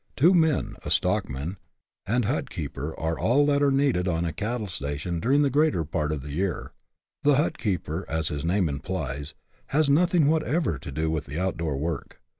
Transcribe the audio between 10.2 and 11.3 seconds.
whatever to do with